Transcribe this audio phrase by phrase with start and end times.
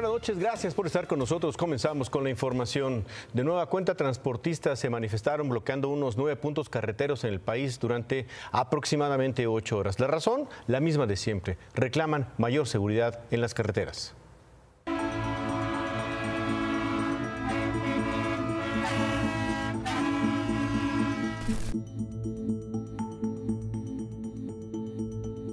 [0.00, 1.58] Buenas noches, gracias por estar con nosotros.
[1.58, 3.04] Comenzamos con la información.
[3.34, 8.26] De nueva cuenta, transportistas se manifestaron bloqueando unos nueve puntos carreteros en el país durante
[8.50, 10.00] aproximadamente ocho horas.
[10.00, 11.58] La razón, la misma de siempre.
[11.74, 14.14] Reclaman mayor seguridad en las carreteras.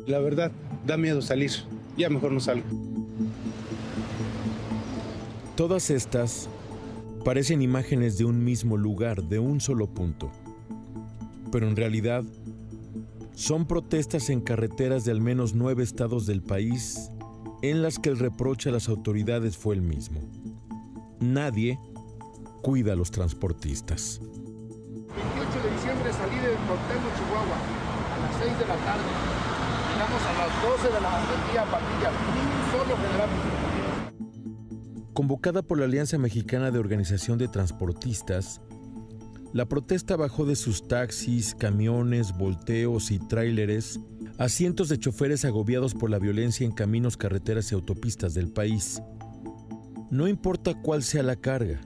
[0.06, 0.54] La verdad,
[0.86, 1.52] da miedo salir.
[1.98, 2.87] Ya mejor no salgo.
[5.58, 6.48] Todas estas
[7.26, 10.30] parecen imágenes de un mismo lugar, de un solo punto.
[11.52, 12.24] Pero en realidad
[13.34, 17.10] son protestas en carreteras de al menos nueve estados del país
[17.64, 20.22] en las que el reproche a las autoridades fue el mismo.
[21.20, 21.80] Nadie
[22.62, 24.20] cuida a los transportistas.
[24.22, 27.58] 28 de diciembre salí de Chihuahua,
[28.14, 29.48] a las 6 de la tarde
[29.98, 33.67] llegamos a las 12 de la mediodía Patilla, un solo general.
[35.18, 38.62] Convocada por la Alianza Mexicana de Organización de Transportistas,
[39.52, 44.00] la protesta bajó de sus taxis, camiones, volteos y tráileres
[44.38, 49.02] a cientos de choferes agobiados por la violencia en caminos, carreteras y autopistas del país.
[50.12, 51.82] No importa cuál sea la carga.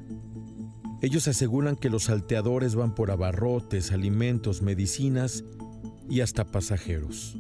[1.01, 5.45] Ellos aseguran que los salteadores van por abarrotes, alimentos, medicinas
[6.09, 7.37] y hasta pasajeros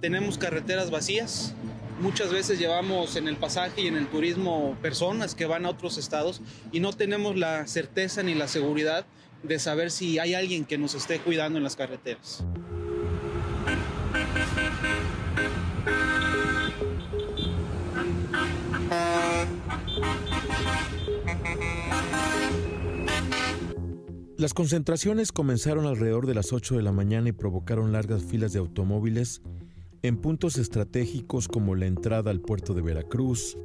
[0.00, 1.54] tenemos carreteras vacías.
[2.00, 5.96] Muchas veces llevamos en el pasaje y en el turismo personas que van a otros
[5.96, 9.06] estados y no tenemos la certeza ni la seguridad
[9.42, 12.44] de saber si hay alguien que nos esté cuidando en las carreteras.
[24.36, 28.58] Las concentraciones comenzaron alrededor de las 8 de la mañana y provocaron largas filas de
[28.58, 29.40] automóviles
[30.06, 33.58] en puntos estratégicos como la entrada al puerto de Veracruz,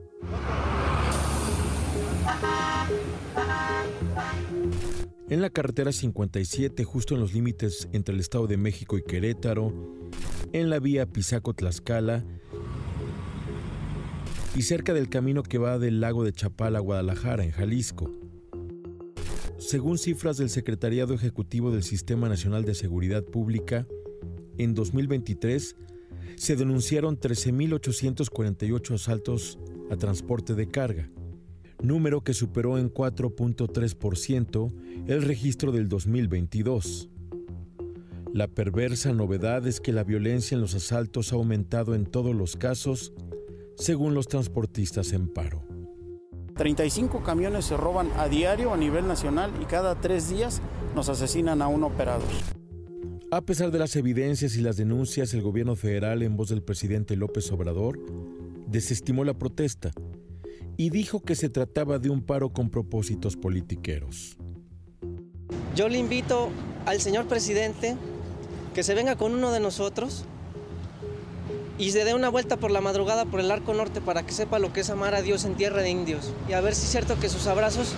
[5.30, 9.72] en la carretera 57 justo en los límites entre el Estado de México y Querétaro,
[10.52, 12.26] en la vía Pisaco-Tlaxcala
[14.56, 18.12] y cerca del camino que va del lago de Chapala a Guadalajara, en Jalisco.
[19.60, 23.88] Según cifras del Secretariado Ejecutivo del Sistema Nacional de Seguridad Pública,
[24.58, 25.76] en 2023
[26.36, 29.60] se denunciaron 13.848 asaltos
[29.90, 31.10] a transporte de carga,
[31.82, 34.74] número que superó en 4.3%
[35.08, 37.10] el registro del 2022.
[38.34, 42.56] La perversa novedad es que la violencia en los asaltos ha aumentado en todos los
[42.56, 43.12] casos,
[43.76, 45.64] según los transportistas en paro.
[46.56, 50.62] 35 camiones se roban a diario a nivel nacional y cada tres días
[50.96, 52.61] nos asesinan a un operador.
[53.34, 57.16] A pesar de las evidencias y las denuncias, el gobierno federal, en voz del presidente
[57.16, 57.98] López Obrador,
[58.68, 59.92] desestimó la protesta
[60.76, 64.36] y dijo que se trataba de un paro con propósitos politiqueros.
[65.78, 66.50] Yo le invito
[66.86, 67.96] al señor presidente
[68.76, 70.26] que se venga con uno de nosotros
[71.78, 74.60] y se dé una vuelta por la madrugada por el arco norte para que sepa
[74.60, 76.92] lo que es amar a Dios en tierra de indios y a ver si es
[76.92, 77.94] cierto que sus abrazos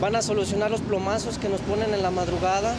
[0.00, 2.74] van a solucionar los plomazos que nos ponen en la madrugada.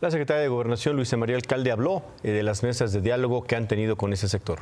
[0.00, 3.54] La secretaria de Gobernación, Luisa María Alcalde, habló eh, de las mesas de diálogo que
[3.54, 4.60] han tenido con ese sector.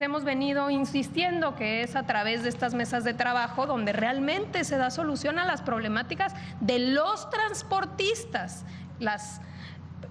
[0.00, 4.76] Hemos venido insistiendo que es a través de estas mesas de trabajo donde realmente se
[4.76, 8.66] da solución a las problemáticas de los transportistas,
[8.98, 9.40] las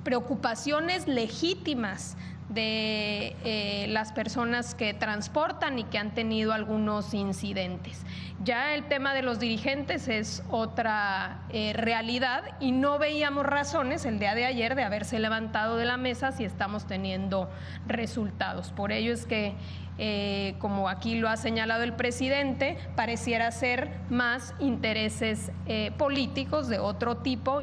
[0.03, 2.18] preocupaciones legítimas
[2.49, 8.03] de eh, las personas que transportan y que han tenido algunos incidentes.
[8.43, 14.17] Ya el tema de los dirigentes es otra eh, realidad y no veíamos razones el
[14.17, 17.49] día de ayer de haberse levantado de la mesa si estamos teniendo
[17.85, 18.71] resultados.
[18.71, 19.53] Por ello es que,
[20.00, 25.51] eh, como aquí lo ha señalado el presidente, pareciera ser más intereses
[25.97, 27.62] políticos de otro tipo.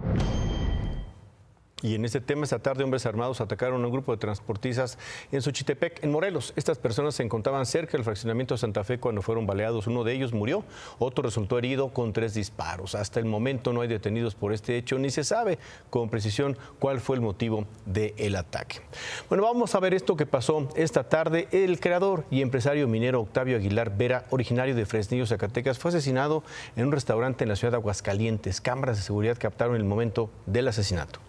[1.86, 4.98] Y en este tema, esta tarde, hombres armados atacaron a un grupo de transportistas
[5.30, 6.52] en Xochitepec, en Morelos.
[6.56, 9.86] Estas personas se encontraban cerca del fraccionamiento de Santa Fe cuando fueron baleados.
[9.86, 10.64] Uno de ellos murió,
[10.98, 12.96] otro resultó herido con tres disparos.
[12.96, 16.98] Hasta el momento no hay detenidos por este hecho, ni se sabe con precisión cuál
[16.98, 18.80] fue el motivo del ataque.
[19.28, 21.46] Bueno, vamos a ver esto que pasó esta tarde.
[21.52, 26.42] El creador y empresario minero Octavio Aguilar Vera, originario de Fresnillo, Zacatecas, fue asesinado
[26.74, 28.60] en un restaurante en la ciudad de Aguascalientes.
[28.60, 31.20] Cámaras de seguridad captaron el momento del asesinato.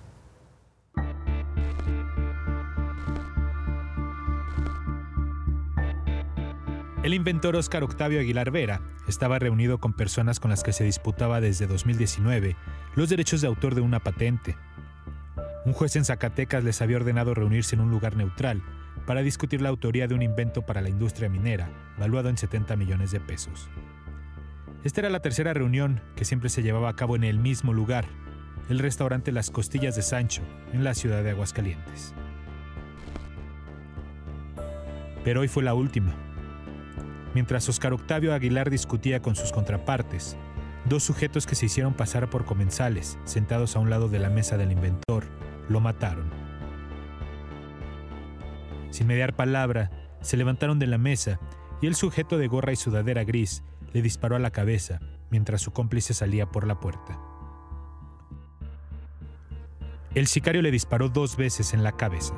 [7.07, 11.39] El inventor Oscar Octavio Aguilar Vera estaba reunido con personas con las que se disputaba
[11.39, 12.57] desde 2019
[12.95, 14.57] los derechos de autor de una patente.
[15.63, 18.61] Un juez en Zacatecas les había ordenado reunirse en un lugar neutral
[19.05, 23.11] para discutir la autoría de un invento para la industria minera, valuado en 70 millones
[23.11, 23.69] de pesos.
[24.83, 28.03] Esta era la tercera reunión que siempre se llevaba a cabo en el mismo lugar,
[28.67, 30.41] el restaurante Las Costillas de Sancho,
[30.73, 32.13] en la ciudad de Aguascalientes.
[35.23, 36.26] Pero hoy fue la última.
[37.37, 40.35] Mientras Oscar Octavio Aguilar discutía con sus contrapartes,
[40.85, 44.57] dos sujetos que se hicieron pasar por comensales, sentados a un lado de la mesa
[44.57, 45.25] del inventor,
[45.69, 46.31] lo mataron.
[48.89, 49.91] Sin mediar palabra,
[50.21, 51.39] se levantaron de la mesa
[51.79, 53.61] y el sujeto de gorra y sudadera gris
[53.93, 54.99] le disparó a la cabeza
[55.29, 57.19] mientras su cómplice salía por la puerta.
[60.15, 62.33] El sicario le disparó dos veces en la cabeza.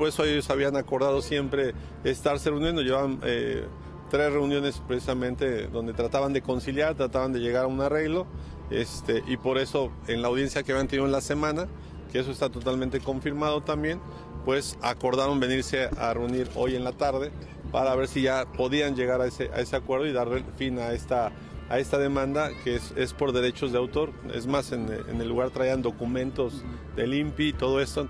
[0.00, 1.74] Por eso ellos habían acordado siempre
[2.04, 3.66] estarse reuniendo, llevaban eh,
[4.08, 8.26] tres reuniones precisamente donde trataban de conciliar, trataban de llegar a un arreglo,
[8.70, 11.68] este, y por eso en la audiencia que habían tenido en la semana,
[12.10, 14.00] que eso está totalmente confirmado también,
[14.46, 17.30] pues acordaron venirse a reunir hoy en la tarde
[17.70, 21.30] para ver si ya podían llegar a ese, acuerdo y dar fin a esta,
[21.68, 24.14] a esta demanda que es, por derechos de autor.
[24.32, 26.64] Es más, en el lugar traían documentos
[26.96, 28.08] del INPI y todo esto.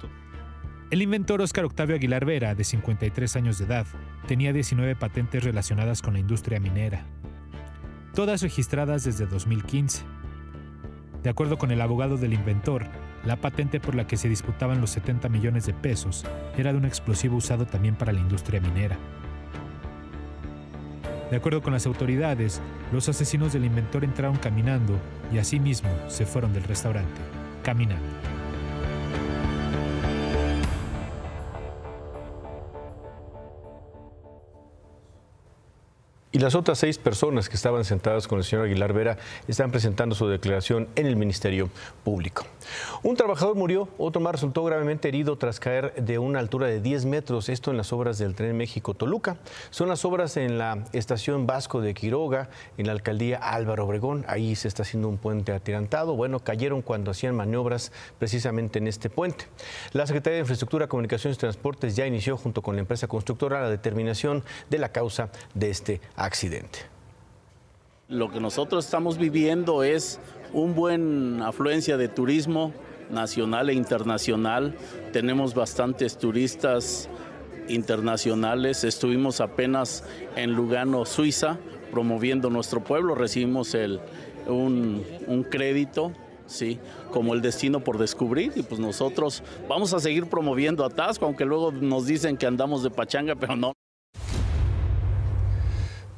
[0.91, 3.87] El inventor Oscar Octavio Aguilar Vera, de 53 años de edad,
[4.27, 7.05] tenía 19 patentes relacionadas con la industria minera,
[8.13, 10.03] todas registradas desde 2015.
[11.23, 12.87] De acuerdo con el abogado del inventor,
[13.25, 16.25] la patente por la que se disputaban los 70 millones de pesos
[16.59, 18.99] era de un explosivo usado también para la industria minera.
[21.31, 22.61] De acuerdo con las autoridades,
[22.93, 24.99] los asesinos del inventor entraron caminando
[25.33, 27.21] y asimismo se fueron del restaurante,
[27.63, 28.40] caminando.
[36.33, 39.19] Y las otras seis personas que estaban sentadas con el señor Aguilar Vera
[39.49, 41.71] están presentando su declaración en el Ministerio
[42.05, 42.47] Público.
[43.03, 47.07] Un trabajador murió, otro más resultó gravemente herido tras caer de una altura de 10
[47.07, 49.39] metros, esto en las obras del Tren México-Toluca.
[49.71, 52.49] Son las obras en la estación Vasco de Quiroga,
[52.79, 54.25] en la alcaldía Álvaro Obregón.
[54.29, 56.15] Ahí se está haciendo un puente atirantado.
[56.15, 57.91] Bueno, cayeron cuando hacían maniobras
[58.21, 59.47] precisamente en este puente.
[59.93, 63.69] La Secretaría de Infraestructura, Comunicaciones y Transportes ya inició junto con la empresa constructora la
[63.69, 66.81] determinación de la causa de este accidente.
[68.09, 70.19] Lo que nosotros estamos viviendo es
[70.53, 72.73] un buen afluencia de turismo
[73.11, 74.75] nacional e internacional.
[75.13, 77.09] Tenemos bastantes turistas
[77.69, 78.85] internacionales.
[78.85, 80.05] Estuvimos apenas
[80.37, 81.59] en Lugano, Suiza,
[81.93, 83.15] promoviendo nuestro pueblo.
[83.15, 84.01] Recibimos el,
[84.47, 86.13] un, un crédito
[86.47, 86.79] sí,
[87.13, 91.71] como el destino por descubrir y pues nosotros vamos a seguir promoviendo Atasco, aunque luego
[91.71, 93.73] nos dicen que andamos de pachanga, pero no.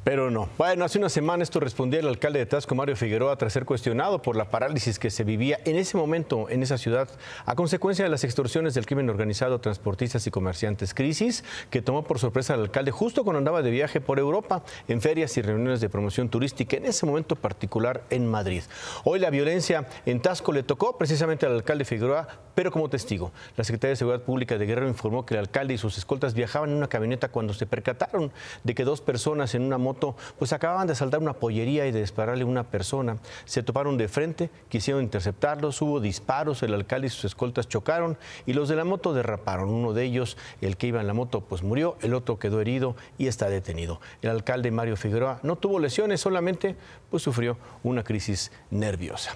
[0.03, 0.49] Pero no.
[0.57, 4.21] Bueno, hace una semana esto respondía el alcalde de Tasco, Mario Figueroa, tras ser cuestionado
[4.21, 7.07] por la parálisis que se vivía en ese momento en esa ciudad
[7.45, 10.93] a consecuencia de las extorsiones del crimen organizado, transportistas y comerciantes.
[10.93, 14.99] Crisis que tomó por sorpresa al alcalde justo cuando andaba de viaje por Europa en
[14.99, 18.63] ferias y reuniones de promoción turística, en ese momento particular en Madrid.
[19.05, 23.31] Hoy la violencia en Tasco le tocó precisamente al alcalde Figueroa, pero como testigo.
[23.55, 26.71] La Secretaría de Seguridad Pública de Guerrero informó que el alcalde y sus escoltas viajaban
[26.71, 28.33] en una camioneta cuando se percataron
[28.65, 32.01] de que dos personas en una moto pues acababan de saltar una pollería y de
[32.01, 33.17] dispararle a una persona.
[33.45, 38.53] Se toparon de frente, quisieron interceptarlos, hubo disparos, el alcalde y sus escoltas chocaron y
[38.53, 39.69] los de la moto derraparon.
[39.69, 42.95] Uno de ellos, el que iba en la moto, pues murió, el otro quedó herido
[43.17, 43.99] y está detenido.
[44.21, 46.75] El alcalde Mario Figueroa no tuvo lesiones, solamente
[47.09, 49.35] pues sufrió una crisis nerviosa.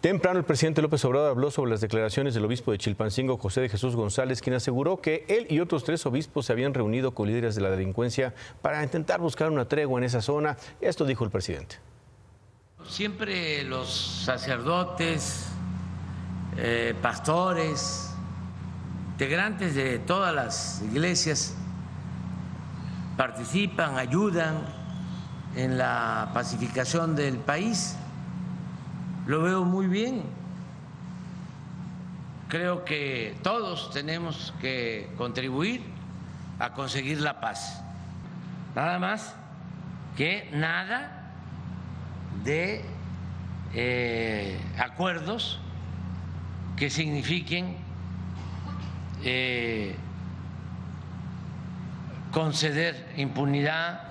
[0.00, 3.68] Temprano el presidente López Obrador habló sobre las declaraciones del obispo de Chilpancingo, José de
[3.68, 7.54] Jesús González, quien aseguró que él y otros tres obispos se habían reunido con líderes
[7.54, 10.56] de la delincuencia para intentar buscar una tregua en esa zona.
[10.80, 11.76] Esto dijo el presidente.
[12.86, 15.46] Siempre los sacerdotes,
[16.56, 18.14] eh, pastores,
[19.12, 21.54] integrantes de todas las iglesias
[23.16, 24.64] participan, ayudan
[25.56, 27.96] en la pacificación del país.
[29.26, 30.22] Lo veo muy bien.
[32.48, 35.82] Creo que todos tenemos que contribuir
[36.58, 37.82] a conseguir la paz.
[38.74, 39.34] Nada más
[40.18, 41.30] que nada
[42.42, 42.82] de
[43.72, 45.60] eh, acuerdos
[46.76, 47.76] que signifiquen
[49.22, 49.94] eh,
[52.32, 54.08] conceder impunidad.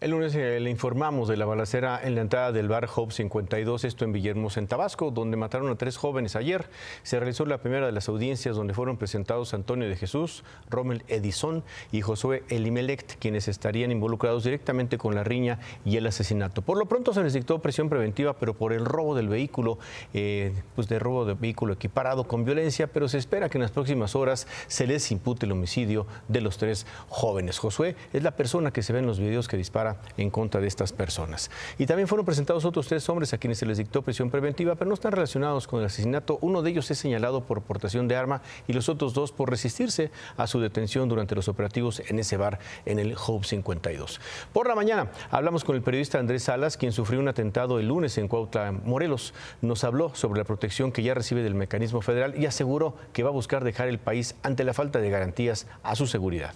[0.00, 3.84] El lunes eh, le informamos de la balacera en la entrada del bar Hope 52,
[3.84, 6.70] esto en Villahermosa, en Tabasco, donde mataron a tres jóvenes ayer.
[7.02, 11.62] Se realizó la primera de las audiencias donde fueron presentados Antonio de Jesús, Rommel Edison
[11.92, 16.62] y Josué Elimelect, quienes estarían involucrados directamente con la riña y el asesinato.
[16.62, 19.78] Por lo pronto se les dictó presión preventiva, pero por el robo del vehículo,
[20.14, 23.70] eh, pues de robo de vehículo equiparado con violencia, pero se espera que en las
[23.70, 27.58] próximas horas se les impute el homicidio de los tres jóvenes.
[27.58, 30.68] Josué es la persona que se ve en los videos que dispara en contra de
[30.68, 31.50] estas personas.
[31.78, 34.88] Y también fueron presentados otros tres hombres a quienes se les dictó prisión preventiva, pero
[34.88, 36.38] no están relacionados con el asesinato.
[36.40, 40.10] Uno de ellos es señalado por portación de arma y los otros dos por resistirse
[40.36, 44.20] a su detención durante los operativos en ese bar en el Hope 52.
[44.52, 48.16] Por la mañana hablamos con el periodista Andrés Salas, quien sufrió un atentado el lunes
[48.18, 49.34] en Cuautla, Morelos.
[49.60, 53.30] Nos habló sobre la protección que ya recibe del mecanismo federal y aseguró que va
[53.30, 56.54] a buscar dejar el país ante la falta de garantías a su seguridad.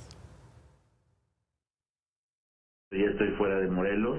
[2.94, 4.18] Ya estoy fuera de Morelos,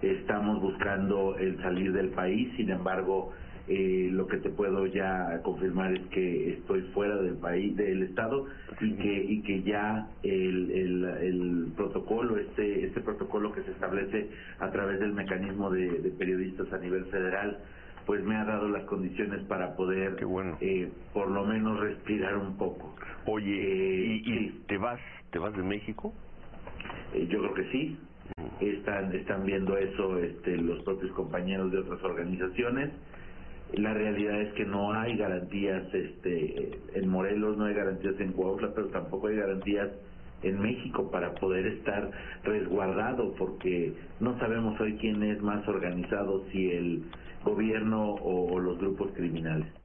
[0.00, 3.32] estamos buscando el salir del país, sin embargo,
[3.66, 8.46] eh, lo que te puedo ya confirmar es que estoy fuera del país, del estado
[8.80, 14.30] y que y que ya el, el, el protocolo, este este protocolo que se establece
[14.60, 17.58] a través del mecanismo de, periodistas a nivel federal,
[18.06, 20.16] pues me ha dado las condiciones para poder,
[20.60, 22.94] eh, por lo menos respirar un poco.
[23.26, 25.00] Oye, ¿y, y te vas
[25.30, 26.14] te vas de México?
[27.14, 27.98] Eh, yo creo que sí
[28.82, 32.90] están están viendo eso este, los propios compañeros de otras organizaciones.
[33.74, 38.72] La realidad es que no hay garantías este en Morelos no hay garantías en Coahuila
[38.74, 39.88] pero tampoco hay garantías
[40.42, 42.10] en México para poder estar
[42.42, 47.04] resguardado porque no sabemos hoy quién es más organizado si el
[47.44, 49.81] gobierno o los grupos criminales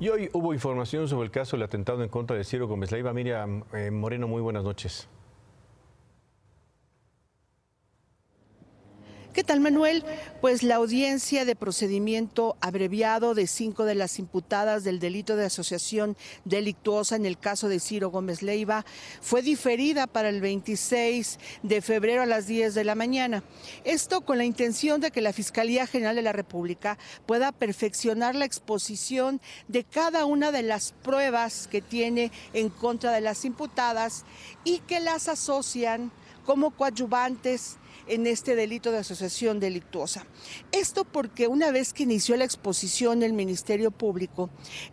[0.00, 3.12] Y hoy hubo información sobre el caso del atentado en contra de Ciro Gómez Leiva.
[3.12, 5.08] Miriam eh, Moreno, muy buenas noches.
[9.34, 10.04] ¿Qué tal, Manuel?
[10.40, 16.16] Pues la audiencia de procedimiento abreviado de cinco de las imputadas del delito de asociación
[16.44, 18.86] delictuosa en el caso de Ciro Gómez Leiva
[19.20, 23.44] fue diferida para el 26 de febrero a las 10 de la mañana.
[23.84, 28.46] Esto con la intención de que la Fiscalía General de la República pueda perfeccionar la
[28.46, 34.24] exposición de cada una de las pruebas que tiene en contra de las imputadas
[34.64, 36.10] y que las asocian
[36.44, 37.78] como coadyuvantes
[38.08, 40.26] en este delito de asociación delictuosa.
[40.72, 44.50] Esto porque una vez que inició la exposición del Ministerio Público,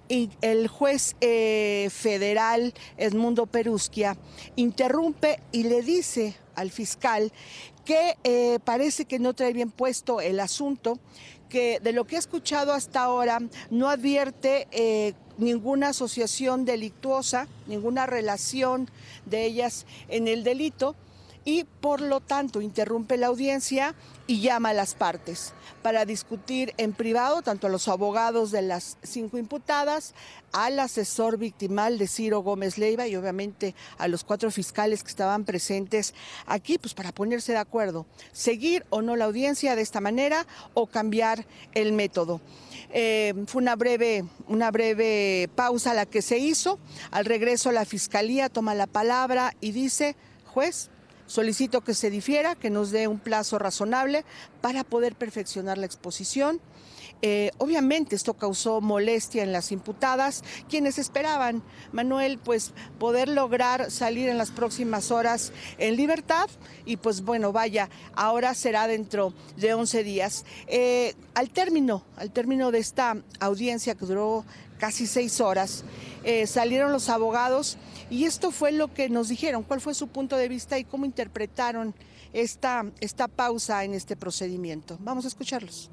[0.09, 4.17] el juez eh, federal Edmundo Perusquia
[4.55, 7.31] interrumpe y le dice al fiscal
[7.85, 10.99] que eh, parece que no trae bien puesto el asunto,
[11.49, 18.07] que de lo que he escuchado hasta ahora no advierte eh, ninguna asociación delictuosa, ninguna
[18.07, 18.89] relación
[19.25, 20.95] de ellas en el delito
[21.45, 23.93] y por lo tanto interrumpe la audiencia
[24.27, 28.97] y llama a las partes para discutir en privado tanto a los abogados de las
[29.03, 30.15] cinco imputadas,
[30.51, 35.45] al asesor victimal de Ciro Gómez Leiva y obviamente a los cuatro fiscales que estaban
[35.45, 36.15] presentes
[36.47, 40.87] aquí, pues para ponerse de acuerdo, seguir o no la audiencia de esta manera o
[40.87, 42.41] cambiar el método.
[42.91, 46.79] Eh, fue una breve, una breve pausa la que se hizo.
[47.11, 50.89] Al regreso la fiscalía toma la palabra y dice, juez,
[51.27, 54.25] Solicito que se difiera, que nos dé un plazo razonable
[54.61, 56.61] para poder perfeccionar la exposición.
[57.21, 64.29] Eh, obviamente esto causó molestia en las imputadas, quienes esperaban, Manuel, pues poder lograr salir
[64.29, 66.49] en las próximas horas en libertad
[66.85, 70.45] y pues bueno, vaya, ahora será dentro de 11 días.
[70.67, 74.45] Eh, al término, al término de esta audiencia que duró
[74.77, 75.83] casi seis horas,
[76.23, 77.77] eh, salieron los abogados
[78.09, 81.05] y esto fue lo que nos dijeron, cuál fue su punto de vista y cómo
[81.05, 81.95] interpretaron
[82.33, 84.97] esta, esta pausa en este procedimiento.
[85.01, 85.89] Vamos a escucharlos.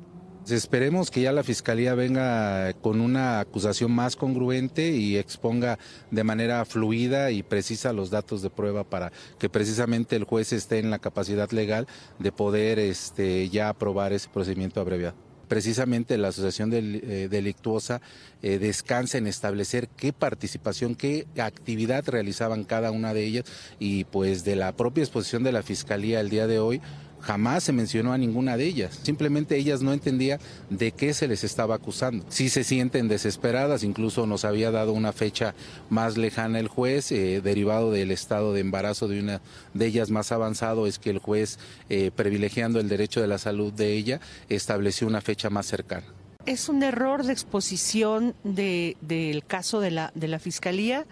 [0.49, 5.79] Esperemos que ya la Fiscalía venga con una acusación más congruente y exponga
[6.11, 10.81] de manera fluida y precisa los datos de prueba para que precisamente el juez esté
[10.81, 11.87] en la capacidad legal
[12.19, 18.01] de poder este, ya aprobar ese procedimiento abreviado precisamente la asociación eh, delictuosa
[18.41, 23.45] eh, descansa en establecer qué participación, qué actividad realizaban cada una de ellas
[23.79, 26.81] y pues de la propia exposición de la Fiscalía el día de hoy
[27.23, 29.01] Jamás se mencionó a ninguna de ellas.
[29.03, 32.25] Simplemente ellas no entendían de qué se les estaba acusando.
[32.29, 35.55] Sí se sienten desesperadas, incluso nos había dado una fecha
[35.89, 39.41] más lejana el juez, eh, derivado del estado de embarazo de una
[39.73, 43.73] de ellas más avanzado, es que el juez, eh, privilegiando el derecho de la salud
[43.73, 46.07] de ella, estableció una fecha más cercana.
[46.45, 51.07] ¿Es un error de exposición del caso de la, de la Fiscalía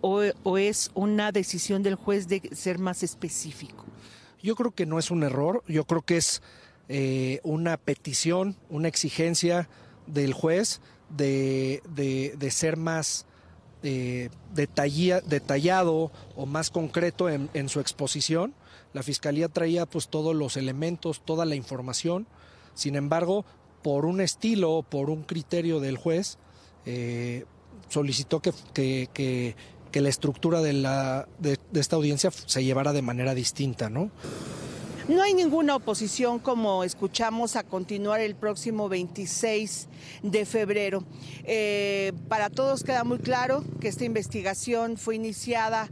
[0.00, 3.84] o, es una decisión del juez de ser más específico?
[4.42, 6.42] Yo creo que no es un error, yo creo que es
[6.88, 9.68] eh, una petición, una exigencia
[10.06, 11.80] del juez de,
[12.50, 13.26] ser más
[13.82, 18.54] eh, detallado o más concreto en, su exposición.
[18.92, 22.26] La fiscalía traía pues todos los elementos, toda la información.
[22.74, 23.44] Sin embargo,
[23.82, 26.38] por un estilo, por un criterio del juez,
[26.84, 27.44] eh,
[27.88, 29.54] solicitó que,
[30.00, 34.10] la estructura de, la, de, esta audiencia se llevara de manera distinta, ¿no?
[35.08, 39.88] No hay ninguna oposición, como escuchamos, a continuar el próximo 26
[40.22, 41.04] de febrero.
[41.44, 45.90] Eh, para todos queda muy claro que esta investigación fue iniciada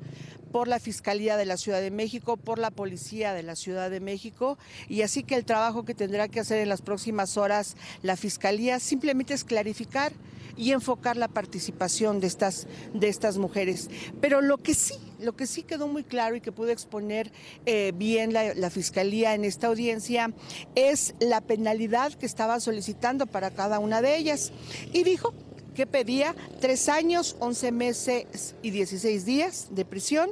[0.52, 4.00] por la Fiscalía de la Ciudad de México, por la Policía de la Ciudad de
[4.00, 8.16] México, y así que el trabajo que tendrá que hacer en las próximas horas la
[8.16, 10.12] Fiscalía simplemente es clarificar
[10.57, 13.88] y enfocar la participación de estas, de estas mujeres.
[14.21, 17.33] Pero lo que sí, lo que sí quedó muy claro y que pudo exponer
[17.66, 20.33] eh, bien la, la, Fiscalía en esta audiencia
[20.75, 24.52] es la penalidad que estaba solicitando para cada una de ellas.
[24.92, 25.33] Y dijo
[25.75, 30.31] que pedía tres años, once meses y dieciséis días de prisión,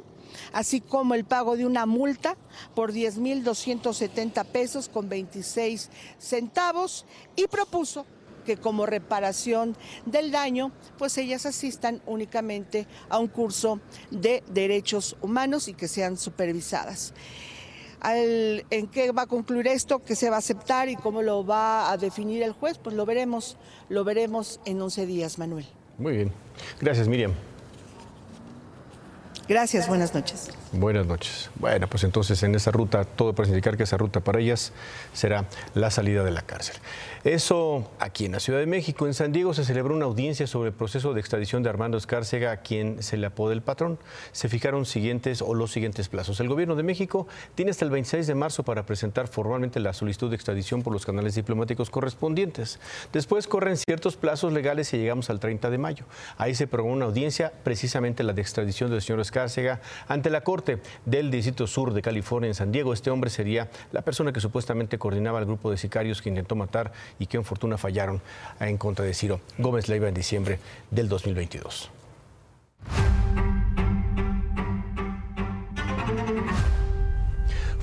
[0.52, 2.36] así como el pago de una multa
[2.74, 8.06] por diez mil setenta pesos con 26 centavos y propuso
[8.44, 9.76] que como reparación
[10.06, 13.80] del daño, pues ellas asistan únicamente a un curso
[14.10, 17.12] de derechos humanos y que sean supervisadas
[18.02, 21.90] en qué va a concluir esto, qué se va a aceptar y cómo lo va
[21.90, 23.56] a definir el juez, pues lo veremos,
[23.88, 25.66] lo veremos en 11 días, Manuel.
[25.98, 26.32] Muy bien.
[26.80, 27.32] Gracias, Miriam.
[29.48, 30.50] Gracias, buenas noches.
[30.72, 31.50] Buenas noches.
[31.54, 34.72] Bueno, pues entonces en esa ruta, todo para indicar que esa ruta para ellas
[35.14, 36.76] será la salida de la cárcel.
[37.24, 40.68] Eso aquí en la Ciudad de México, en San Diego, se celebró una audiencia sobre
[40.68, 43.98] el proceso de extradición de Armando Escárcega, a quien se le apoda el patrón.
[44.32, 46.38] Se fijaron siguientes o los siguientes plazos.
[46.40, 50.28] El gobierno de México tiene hasta el 26 de marzo para presentar formalmente la solicitud
[50.28, 52.78] de extradición por los canales diplomáticos correspondientes.
[53.12, 56.04] Después corren ciertos plazos legales y llegamos al 30 de mayo.
[56.36, 60.57] Ahí se programó una audiencia, precisamente la de extradición del señor Escárcega, ante la Corte
[61.04, 62.92] del Distrito Sur de California en San Diego.
[62.92, 66.92] Este hombre sería la persona que supuestamente coordinaba el grupo de sicarios que intentó matar
[67.18, 68.20] y que en fortuna fallaron
[68.60, 70.58] en contra de Ciro Gómez Leiva en diciembre
[70.90, 71.90] del 2022.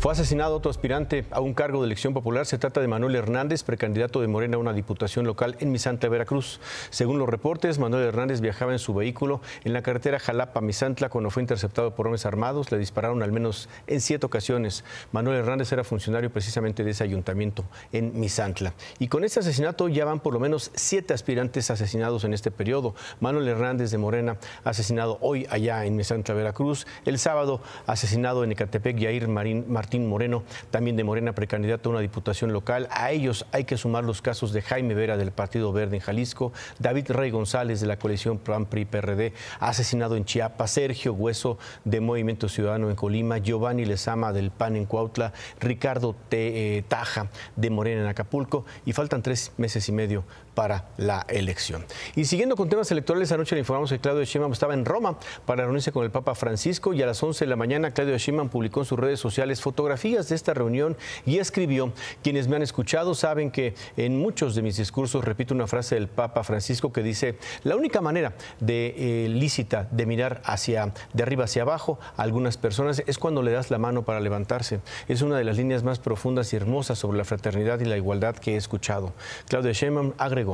[0.06, 2.46] Fue asesinado otro aspirante a un cargo de elección popular.
[2.46, 6.60] Se trata de Manuel Hernández, precandidato de Morena a una diputación local en Misantla, Veracruz.
[6.92, 11.42] Según los reportes, Manuel Hernández viajaba en su vehículo en la carretera Jalapa-Misantla cuando fue
[11.42, 12.72] interceptado por hombres armados.
[12.72, 14.84] Le dispararon al menos en siete ocasiones.
[15.12, 18.76] Manuel Hernández era funcionario precisamente de ese ayuntamiento en Misantla.
[19.00, 22.94] Y con este asesinato ya van por lo menos siete aspirantes asesinados en este periodo.
[23.22, 26.86] Manuel Hernández de Morena, asesinado hoy allá en Misantla, Veracruz.
[27.06, 32.02] El sábado, asesinado en Ecatepec, Yair Marín, Martín Moreno, también de Morena, precandidato a una
[32.02, 32.88] diputación local.
[32.92, 36.52] A ellos hay que sumar los casos de Jaime Vera del Partido Verde en Jalisco,
[36.80, 42.90] David Rey González de la coalición PRAN-PRI-PRD, asesinado en Chiapas, Sergio Hueso de Movimiento Ciudadano
[42.90, 46.78] en Colima, Giovanni Lezama del PAN en Cuautla, Ricardo T.
[46.78, 50.24] Eh, Taja de Morena en Acapulco y faltan tres meses y medio
[50.56, 51.86] para la elección.
[52.16, 55.66] Y siguiendo con temas electorales, anoche le informamos que Claudio Sheinbaum estaba en Roma para
[55.66, 58.80] reunirse con el Papa Francisco y a las 11 de la mañana Claudio Sheinbaum publicó
[58.80, 61.92] en sus redes sociales fotografías de esta reunión y escribió,
[62.24, 66.08] quienes me han escuchado saben que en muchos de mis discursos repito una frase del
[66.08, 71.44] Papa Francisco que dice, la única manera de eh, lícita de mirar hacia de arriba
[71.44, 74.80] hacia abajo a algunas personas es cuando le das la mano para levantarse.
[75.08, 78.36] Es una de las líneas más profundas y hermosas sobre la fraternidad y la igualdad
[78.36, 79.14] que he escuchado.
[79.48, 80.45] Claudio Sheinbaum agregó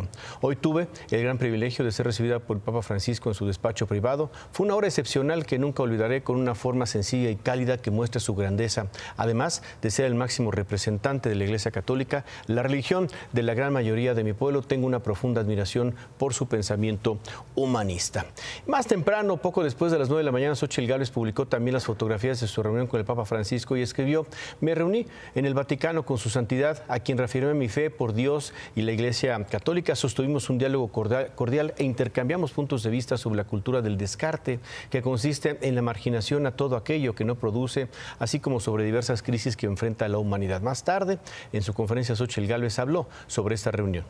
[0.42, 3.88] Hoy tuve el gran privilegio de ser recibida por el Papa Francisco en su despacho
[3.88, 4.32] privado.
[4.52, 8.20] Fue una hora excepcional que nunca olvidaré con una forma sencilla y cálida que muestra
[8.20, 8.88] su grandeza.
[9.18, 13.74] Además de ser el máximo representante de la Iglesia Católica, la religión de la gran
[13.74, 17.18] mayoría de mi pueblo, tengo una profunda admiración por su pensamiento
[17.56, 18.26] humanista.
[18.68, 21.86] Más temprano, poco después de las 9 de la mañana, Xochitl Gálvez publicó también las
[21.86, 24.26] fotografías de su reunión con el Papa Francisco y escribió,
[24.60, 28.54] me reuní en el Vaticano con su santidad, a quien reafirmé mi fe por Dios
[28.76, 33.44] y la Iglesia Católica sostuvimos un diálogo cordial, e intercambiamos puntos de vista sobre la
[33.44, 37.90] cultura del descarte, que consiste en la marginación a todo aquello que no produce,
[38.20, 40.62] así como sobre diversas crisis que enfrenta la humanidad.
[40.62, 41.20] Más tarde,
[41.52, 44.06] en su conferencia, Xochitl Gálvez habló sobre esta reunión.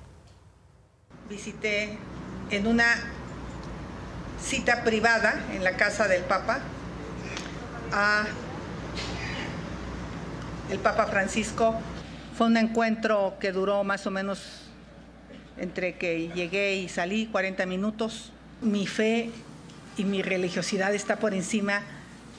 [1.30, 1.98] Visité
[2.50, 2.86] en una
[4.42, 6.60] cita privada en la casa del Papa
[7.94, 8.26] a
[10.70, 11.76] el Papa Francisco.
[12.36, 14.71] Fue un encuentro que duró más o menos
[15.62, 18.34] entre que llegué y salí 40 minutos.
[18.62, 19.30] Mi fe
[19.96, 21.84] y mi religiosidad está por encima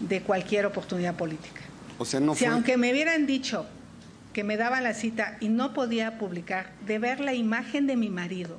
[0.01, 1.61] de cualquier oportunidad política.
[1.99, 2.53] O sea, no si fue...
[2.53, 3.67] aunque me hubieran dicho
[4.33, 8.11] que me daban la cita y no podía publicar, de ver la imagen de mi
[8.11, 8.59] marido,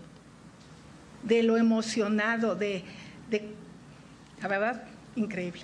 [1.23, 2.83] de lo emocionado, de,
[3.29, 3.49] de
[4.41, 4.83] la verdad,
[5.15, 5.63] increíble.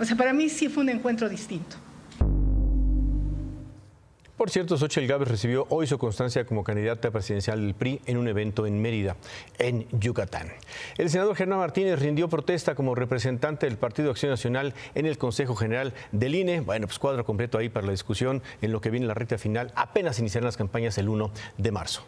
[0.00, 1.76] O sea, para mí sí fue un encuentro distinto.
[4.38, 8.28] Por cierto, Xochitl Gávez recibió hoy su constancia como candidata presidencial del PRI en un
[8.28, 9.16] evento en Mérida,
[9.58, 10.52] en Yucatán.
[10.96, 15.56] El senador Germán Martínez rindió protesta como representante del Partido Acción Nacional en el Consejo
[15.56, 16.60] General del INE.
[16.60, 19.72] Bueno, pues cuadro completo ahí para la discusión en lo que viene la recta final.
[19.74, 22.04] Apenas iniciarán las campañas el 1 de marzo.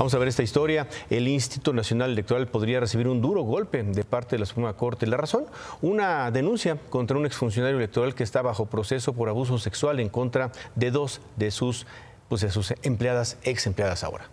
[0.00, 0.88] Vamos a ver esta historia.
[1.10, 5.06] El Instituto Nacional Electoral podría recibir un duro golpe de parte de la Suprema Corte.
[5.06, 5.44] La razón,
[5.82, 10.52] una denuncia contra un exfuncionario electoral que está bajo proceso por abuso sexual en contra
[10.74, 11.86] de dos de sus,
[12.30, 14.30] pues de sus empleadas, ex empleadas ahora.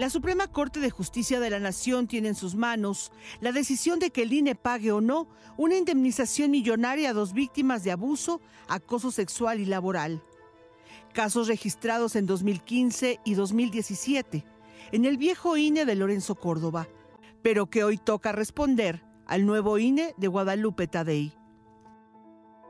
[0.00, 4.08] La Suprema Corte de Justicia de la Nación tiene en sus manos la decisión de
[4.08, 9.10] que el INE pague o no una indemnización millonaria a dos víctimas de abuso, acoso
[9.10, 10.22] sexual y laboral.
[11.12, 14.42] Casos registrados en 2015 y 2017
[14.92, 16.88] en el viejo INE de Lorenzo Córdoba,
[17.42, 21.34] pero que hoy toca responder al nuevo INE de Guadalupe Tadei.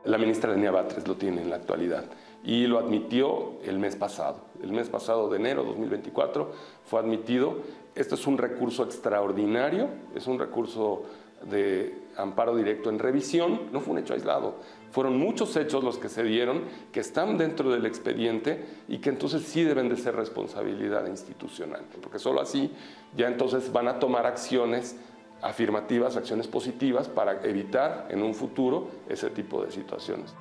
[0.05, 2.11] La ministra Lenia Batres lo tiene en la actualidad
[2.44, 4.38] y lo admitió el mes pasado.
[4.62, 6.53] El mes pasado de enero 2024
[6.85, 7.59] fue admitido.
[7.94, 11.03] Este es un recurso extraordinario, es un recurso
[11.50, 14.57] de amparo directo en revisión, no fue un hecho aislado.
[14.90, 19.42] Fueron muchos hechos los que se dieron, que están dentro del expediente y que entonces
[19.42, 22.72] sí deben de ser responsabilidad institucional, porque solo así
[23.16, 24.96] ya entonces van a tomar acciones
[25.42, 30.35] afirmativas, acciones positivas para evitar en un futuro ese tipo de situaciones.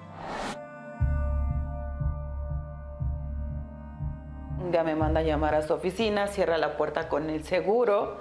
[4.69, 8.19] Un día me manda a llamar a su oficina, cierra la puerta con el seguro,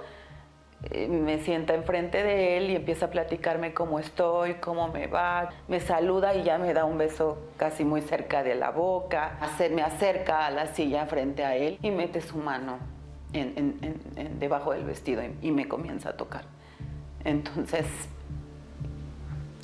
[0.89, 5.51] eh, me sienta enfrente de él y empieza a platicarme cómo estoy, cómo me va.
[5.67, 9.37] Me saluda y ya me da un beso casi muy cerca de la boca.
[9.71, 12.79] me acerca a la silla frente a él y mete su mano
[14.39, 16.45] debajo del vestido y, y me comienza a tocar.
[17.23, 17.85] Entonces,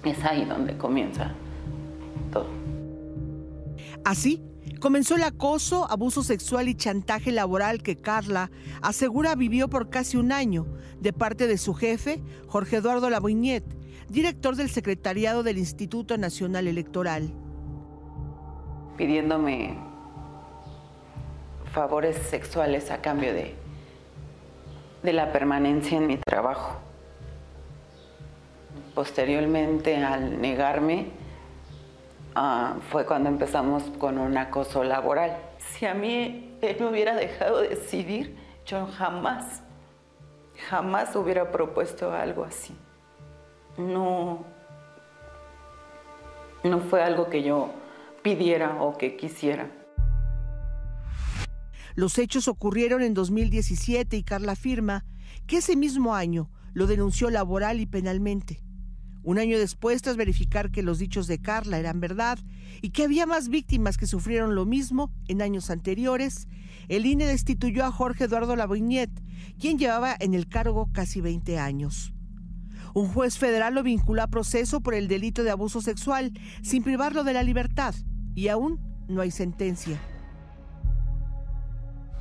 [0.03, 1.33] es ahí donde comienza
[2.31, 2.45] todo.
[4.03, 8.51] Así comenzó el acoso, abuso sexual y chantaje laboral que Carla
[8.81, 10.65] asegura vivió por casi un año
[10.99, 13.63] de parte de su jefe, Jorge Eduardo Labuñet,
[14.09, 17.31] director del Secretariado del Instituto Nacional Electoral.
[18.97, 19.77] Pidiéndome
[21.73, 23.53] favores sexuales a cambio de,
[25.03, 26.79] de la permanencia en mi trabajo.
[28.93, 31.07] Posteriormente, al negarme,
[32.37, 35.37] Ah, fue cuando empezamos con un acoso laboral.
[35.57, 39.61] Si a mí él me hubiera dejado decidir, yo jamás,
[40.69, 42.75] jamás hubiera propuesto algo así.
[43.77, 44.43] No,
[46.65, 47.69] no fue algo que yo
[48.21, 49.69] pidiera o que quisiera.
[51.95, 55.05] Los hechos ocurrieron en 2017 y Carla afirma
[55.47, 58.64] que ese mismo año lo denunció laboral y penalmente.
[59.25, 62.37] Un año después, tras verificar que los dichos de Carla eran verdad
[62.83, 66.47] y que había más víctimas que sufrieron lo mismo en años anteriores,
[66.89, 69.09] el INE destituyó a Jorge Eduardo Laviñet,
[69.59, 72.13] quien llevaba en el cargo casi 20 años.
[72.93, 77.23] Un juez federal lo vinculó a proceso por el delito de abuso sexual, sin privarlo
[77.23, 77.95] de la libertad,
[78.35, 79.99] y aún no hay sentencia.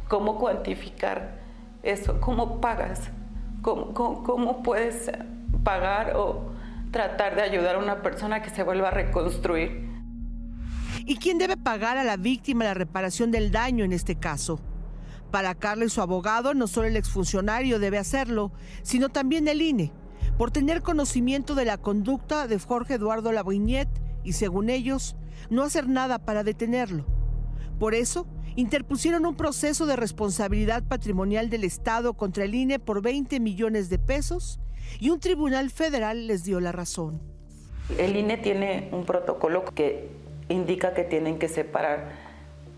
[0.08, 1.38] ¿Cómo cuantificar
[1.82, 2.18] eso?
[2.22, 3.10] ¿Cómo pagas?
[3.60, 5.10] ¿Cómo, cómo puedes
[5.64, 6.53] pagar o
[6.94, 9.90] tratar de ayudar a una persona que se vuelva a reconstruir.
[11.04, 14.60] ¿Y quién debe pagar a la víctima la reparación del daño en este caso?
[15.32, 18.52] Para Carla y su abogado, no solo el exfuncionario debe hacerlo,
[18.84, 19.92] sino también el INE,
[20.38, 23.88] por tener conocimiento de la conducta de Jorge Eduardo Laviñet
[24.22, 25.16] y, según ellos,
[25.50, 27.04] no hacer nada para detenerlo.
[27.80, 33.40] Por eso, interpusieron un proceso de responsabilidad patrimonial del Estado contra el INE por 20
[33.40, 34.60] millones de pesos
[35.00, 37.20] y un tribunal federal les dio la razón.
[37.98, 40.08] El INE tiene un protocolo que
[40.48, 42.12] indica que tienen que separar,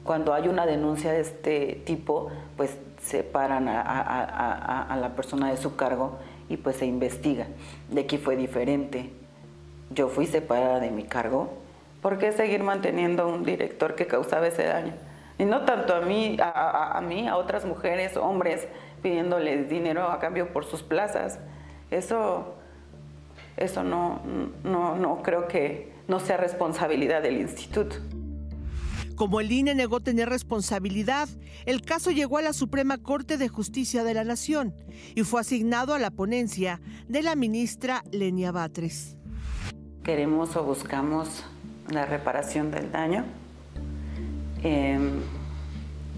[0.05, 6.19] cuando hay una denuncia de este tipo, pues separan a, la persona de su cargo
[6.49, 7.47] y pues se investiga.
[7.91, 9.11] De aquí fue diferente.
[9.91, 11.53] Yo fui separada de mi cargo.
[12.03, 14.95] ¿Por qué seguir manteniendo un director que causaba ese daño?
[15.39, 18.67] Y no tanto a mí, a, a mí, a otras mujeres, hombres,
[19.03, 21.41] pidiéndoles dinero a cambio por sus plazas.
[21.91, 22.57] Eso
[23.57, 24.21] eso no,
[24.65, 27.97] no, no creo que no sea responsabilidad del instituto.
[29.15, 31.27] Como el INE negó tener responsabilidad,
[31.65, 34.75] el caso llegó a la Suprema Corte de Justicia de la Nación
[35.15, 39.17] y fue asignado a la ponencia de la ministra Lenia Batres.
[40.05, 41.45] Queremos o buscamos
[41.89, 43.25] la reparación del daño
[44.63, 45.21] em,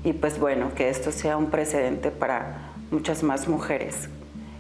[0.03, 4.09] y pues bueno, que esto sea un precedente para muchas más mujeres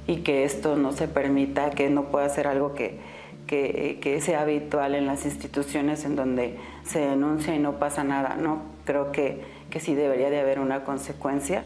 [0.08, 2.98] y que esto no se permita, que no pueda ser algo que,
[3.46, 8.62] que, sea habitual en las instituciones en donde se denuncia y no pasa nada, ¿no?
[8.86, 11.64] Creo que, que sí debería de haber una consecuencia.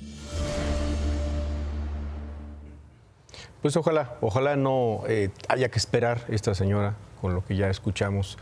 [3.63, 8.39] Pues ojalá, ojalá no eh, haya que esperar esta señora con lo que ya escuchamos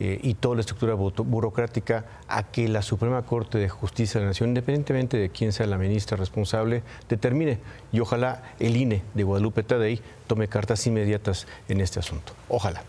[0.00, 4.30] eh, y toda la estructura burocrática a que la Suprema Corte de Justicia de la
[4.30, 7.60] Nación, independientemente de quién sea la ministra responsable, determine
[7.94, 12.32] y ojalá el INE de Guadalupe Tadei tome cartas inmediatas en este asunto.
[12.48, 12.82] Ojalá.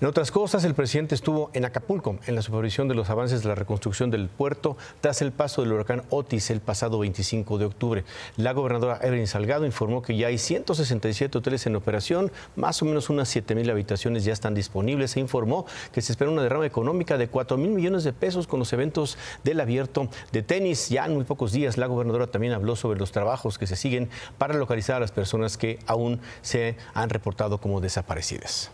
[0.00, 3.48] En otras cosas, el presidente estuvo en Acapulco en la supervisión de los avances de
[3.48, 8.04] la reconstrucción del puerto tras el paso del huracán Otis el pasado 25 de octubre.
[8.36, 13.10] La gobernadora Evelyn Salgado informó que ya hay 167 hoteles en operación, más o menos
[13.10, 15.12] unas 7 mil habitaciones ya están disponibles.
[15.12, 18.58] Se informó que se espera una derrama económica de 4 mil millones de pesos con
[18.58, 20.88] los eventos del abierto de tenis.
[20.88, 24.08] Ya en muy pocos días, la gobernadora también habló sobre los trabajos que se siguen
[24.38, 28.70] para localizar a las personas que aún se han reportado como desaparecidas.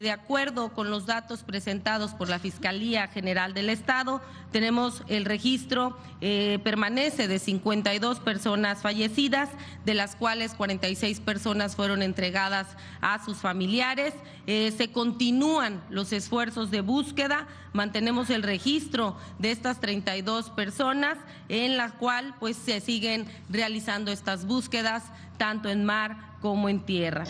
[0.00, 5.94] De acuerdo con los datos presentados por la Fiscalía General del Estado, tenemos el registro
[6.22, 9.50] eh, permanece de 52 personas fallecidas,
[9.84, 12.66] de las cuales 46 personas fueron entregadas
[13.02, 14.14] a sus familiares.
[14.46, 21.18] Eh, se continúan los esfuerzos de búsqueda, mantenemos el registro de estas 32 personas,
[21.50, 25.02] en la cual pues se siguen realizando estas búsquedas
[25.36, 27.26] tanto en mar como en tierra.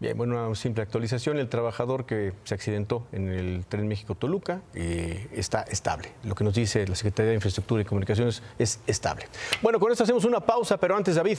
[0.00, 1.36] Bien, bueno, una simple actualización.
[1.36, 6.10] El trabajador que se accidentó en el tren México-Toluca eh, está estable.
[6.24, 9.28] Lo que nos dice la Secretaría de Infraestructura y Comunicaciones es estable.
[9.60, 11.36] Bueno, con esto hacemos una pausa, pero antes, David.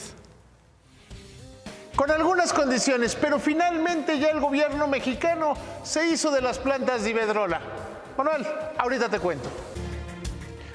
[1.96, 7.10] Con algunas condiciones, pero finalmente ya el gobierno mexicano se hizo de las plantas de
[7.10, 7.60] Iberdrola.
[8.16, 8.46] Manuel,
[8.78, 9.50] ahorita te cuento.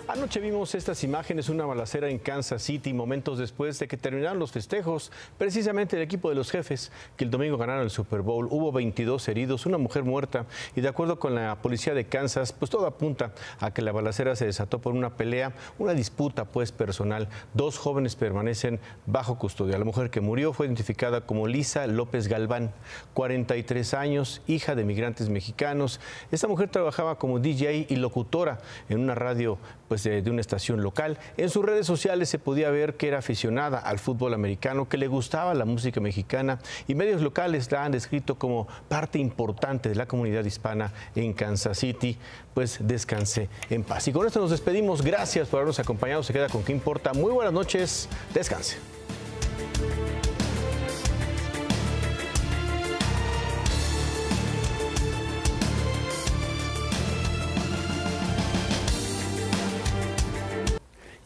[0.09, 4.53] Anoche vimos estas imágenes, una balacera en Kansas City, momentos después de que terminaron los
[4.53, 5.11] festejos.
[5.37, 9.27] Precisamente el equipo de los jefes, que el domingo ganaron el Super Bowl, hubo 22
[9.27, 10.45] heridos, una mujer muerta.
[10.77, 14.37] Y de acuerdo con la policía de Kansas, pues todo apunta a que la balacera
[14.37, 17.27] se desató por una pelea, una disputa pues personal.
[17.53, 19.77] Dos jóvenes permanecen bajo custodia.
[19.77, 22.71] La mujer que murió fue identificada como Lisa López Galván,
[23.13, 25.99] 43 años, hija de migrantes mexicanos.
[26.31, 29.57] Esta mujer trabajaba como DJ y locutora en una radio
[29.89, 31.17] pues, de, una estación local.
[31.37, 35.07] En sus redes sociales se podía ver que era aficionada al fútbol americano, que le
[35.07, 40.07] gustaba la música mexicana y medios locales la han descrito como parte importante de la
[40.07, 42.17] comunidad hispana en Kansas City.
[42.53, 44.07] Pues descanse en paz.
[44.07, 45.01] Y con esto nos despedimos.
[45.01, 46.23] Gracias por habernos acompañado.
[46.23, 47.13] Se queda con qué importa.
[47.13, 48.09] Muy buenas noches.
[48.33, 48.77] Descanse.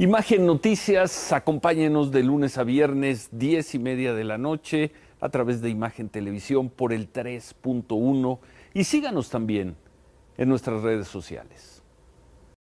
[0.01, 5.61] Imagen Noticias, acompáñenos de lunes a viernes, 10 y media de la noche, a través
[5.61, 8.39] de Imagen Televisión por el 3.1
[8.73, 9.75] y síganos también
[10.39, 11.80] en nuestras redes sociales.